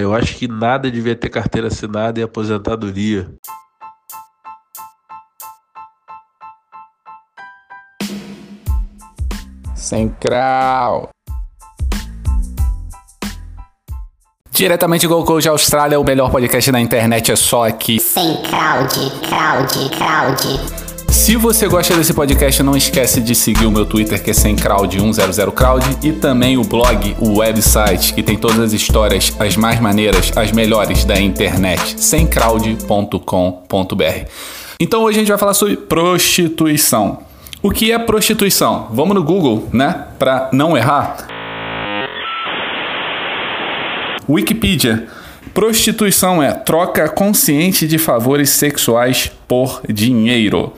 [0.00, 3.32] Eu acho que nada devia ter carteira assinada e aposentadoria.
[9.74, 11.10] Sem crau.
[14.50, 17.98] Diretamente Gold Coast Austrália, o melhor podcast da internet é só aqui.
[17.98, 20.83] Sem crowd, crowd, crowd.
[21.24, 24.54] Se você gosta desse podcast, não esquece de seguir o meu Twitter, que é sem
[24.54, 29.56] crowd 100 crowd, e também o blog, o website, que tem todas as histórias, as
[29.56, 34.28] mais maneiras, as melhores da internet, semcrowd.com.br.
[34.78, 37.20] Então hoje a gente vai falar sobre prostituição.
[37.62, 38.88] O que é prostituição?
[38.90, 40.08] Vamos no Google, né?
[40.18, 41.26] Para não errar.
[44.28, 45.08] Wikipedia.
[45.54, 50.74] Prostituição é troca consciente de favores sexuais por dinheiro.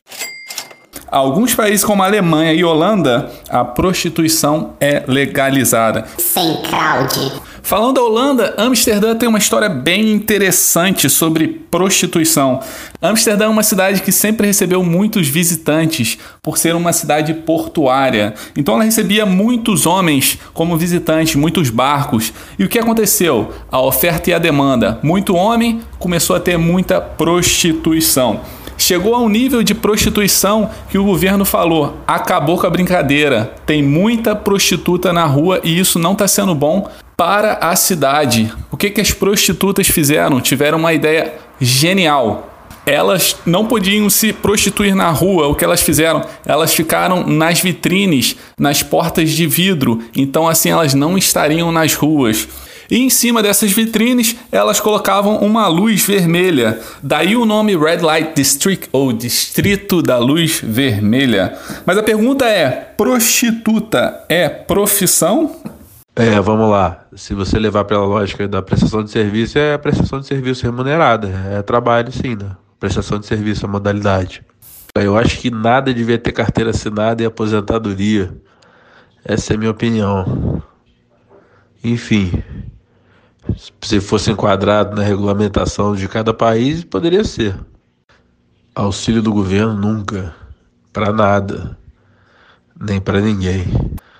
[1.09, 6.05] Alguns países como a Alemanha e Holanda, a prostituição é legalizada.
[6.17, 7.31] Sem crowd.
[7.67, 12.61] Falando da Holanda, Amsterdã tem uma história bem interessante sobre prostituição.
[13.01, 18.33] Amsterdã é uma cidade que sempre recebeu muitos visitantes por ser uma cidade portuária.
[18.55, 22.31] Então ela recebia muitos homens como visitantes, muitos barcos.
[22.57, 23.51] E o que aconteceu?
[23.69, 24.99] A oferta e a demanda.
[25.03, 28.39] Muito homem começou a ter muita prostituição.
[28.87, 33.53] Chegou a um nível de prostituição que o governo falou: acabou com a brincadeira.
[33.65, 38.49] Tem muita prostituta na rua e isso não está sendo bom para a cidade.
[38.71, 40.39] O que, que as prostitutas fizeram?
[40.39, 42.49] Tiveram uma ideia genial.
[42.85, 45.47] Elas não podiam se prostituir na rua.
[45.47, 46.23] O que elas fizeram?
[46.45, 50.01] Elas ficaram nas vitrines, nas portas de vidro.
[50.15, 52.47] Então, assim, elas não estariam nas ruas.
[52.89, 56.79] E em cima dessas vitrines, elas colocavam uma luz vermelha.
[57.03, 61.57] Daí o nome Red Light District, ou Distrito da Luz Vermelha.
[61.85, 65.55] Mas a pergunta é: prostituta é profissão?
[66.15, 67.05] É, vamos lá.
[67.15, 71.29] Se você levar pela lógica da prestação de serviço, é prestação de serviço remunerada.
[71.51, 72.55] É trabalho, sim, né?
[72.79, 74.43] Prestação de serviço, a modalidade.
[74.95, 78.33] Eu acho que nada devia ter carteira assinada e aposentadoria.
[79.23, 80.63] Essa é a minha opinião.
[81.83, 82.43] Enfim,
[83.81, 87.57] se fosse enquadrado na regulamentação de cada país, poderia ser.
[88.75, 90.35] Auxílio do governo nunca,
[90.93, 91.77] para nada,
[92.79, 93.65] nem para ninguém.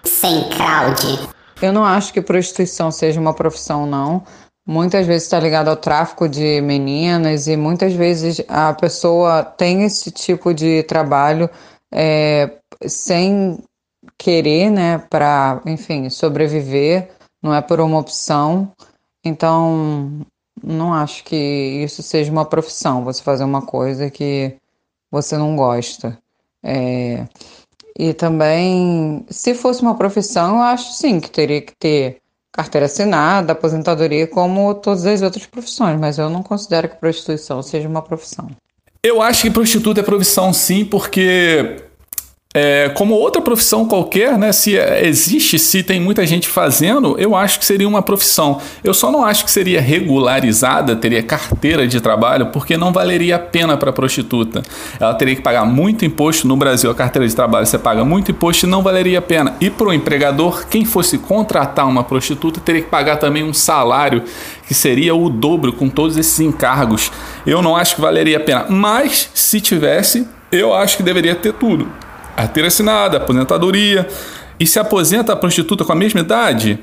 [0.03, 1.29] Sem crowd.
[1.61, 4.23] Eu não acho que prostituição seja uma profissão, não.
[4.67, 10.11] Muitas vezes está ligado ao tráfico de meninas e muitas vezes a pessoa tem esse
[10.11, 11.49] tipo de trabalho
[11.93, 13.63] é, sem
[14.17, 17.09] querer, né, para, enfim, sobreviver.
[17.41, 18.71] Não é por uma opção.
[19.27, 20.25] Então,
[20.63, 24.55] não acho que isso seja uma profissão, você fazer uma coisa que
[25.11, 26.17] você não gosta.
[26.63, 27.25] É,
[27.97, 32.21] e também, se fosse uma profissão, eu acho sim que teria que ter
[32.51, 37.87] carteira assinada, aposentadoria, como todas as outras profissões, mas eu não considero que prostituição seja
[37.87, 38.49] uma profissão.
[39.03, 41.86] Eu acho que prostituta é profissão sim, porque
[42.59, 44.51] é, como outra profissão qualquer, né?
[44.51, 48.59] Se existe, se tem muita gente fazendo, eu acho que seria uma profissão.
[48.83, 53.39] Eu só não acho que seria regularizada, teria carteira de trabalho, porque não valeria a
[53.39, 54.63] pena para a prostituta.
[54.99, 56.47] Ela teria que pagar muito imposto.
[56.47, 59.55] No Brasil, a carteira de trabalho você paga muito imposto e não valeria a pena.
[59.61, 64.23] E para o empregador, quem fosse contratar uma prostituta teria que pagar também um salário
[64.67, 67.11] que seria o dobro com todos esses encargos.
[67.45, 68.65] Eu não acho que valeria a pena.
[68.67, 72.06] Mas se tivesse, eu acho que deveria ter tudo
[72.37, 74.07] carteira assinada, aposentadoria.
[74.59, 76.79] E se aposenta a prostituta com a mesma idade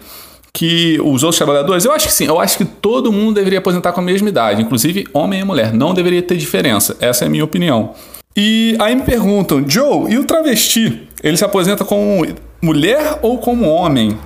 [0.53, 1.85] que os outros trabalhadores?
[1.85, 2.27] Eu acho que sim.
[2.27, 5.73] Eu acho que todo mundo deveria aposentar com a mesma idade, inclusive homem e mulher.
[5.73, 6.97] Não deveria ter diferença.
[7.01, 7.95] Essa é a minha opinião.
[8.37, 11.09] E aí me perguntam, Joe, e o travesti?
[11.23, 12.27] Ele se aposenta como
[12.61, 14.19] mulher ou como homem?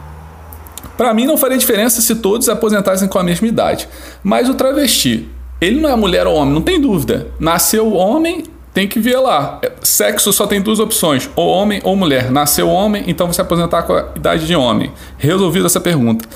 [0.96, 3.88] Para mim não faria diferença se todos aposentassem com a mesma idade.
[4.22, 5.28] Mas o travesti,
[5.60, 7.28] ele não é mulher ou homem, não tem dúvida.
[7.38, 8.44] Nasceu homem,
[8.78, 9.60] tem que ver lá.
[9.82, 12.30] Sexo só tem duas opções, ou homem ou mulher.
[12.30, 14.92] Nasceu homem, então você aposentar com a idade de homem.
[15.18, 16.28] Resolvido essa pergunta.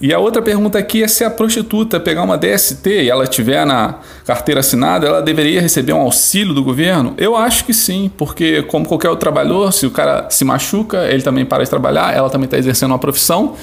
[0.00, 3.66] E a outra pergunta aqui é se a prostituta pegar uma DST e ela tiver
[3.66, 7.12] na carteira assinada, ela deveria receber um auxílio do governo?
[7.18, 11.22] Eu acho que sim, porque como qualquer outro trabalhador, se o cara se machuca, ele
[11.22, 13.56] também para de trabalhar, ela também está exercendo uma profissão.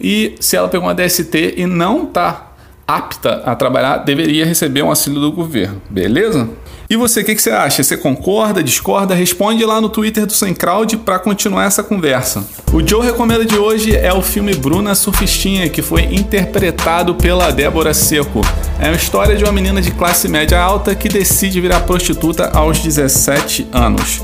[0.00, 2.51] E se ela pegou uma DST e não está
[2.96, 6.48] apta a trabalhar, deveria receber um auxílio do governo, beleza?
[6.90, 7.82] E você, o que, que, você acha?
[7.82, 9.14] Você concorda, discorda?
[9.14, 12.46] Responde lá no Twitter do Sem Crowd para continuar essa conversa.
[12.70, 17.94] O Joe Recomenda de hoje é o filme Bruna Surfistinha, que foi interpretado pela Débora
[17.94, 18.42] Seco.
[18.78, 22.78] É uma história de uma menina de classe média alta que decide virar prostituta aos
[22.80, 24.20] 17 anos.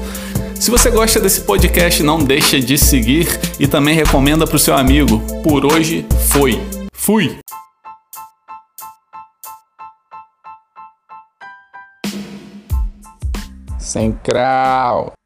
[0.55, 3.29] Se você gosta desse podcast, não deixa de seguir
[3.59, 5.23] e também recomenda para o seu amigo.
[5.43, 6.61] Por hoje foi.
[6.93, 7.38] Fui!
[13.88, 15.18] Sem crowd.